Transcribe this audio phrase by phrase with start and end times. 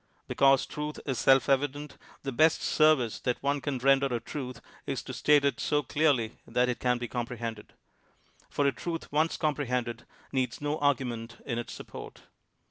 [0.27, 5.03] Because truth is self evident, the best service that one can render a truth is
[5.03, 7.73] to state it so clearly that it can be comprehended;
[8.49, 12.23] for a truth once comprehended needs no argument in its support.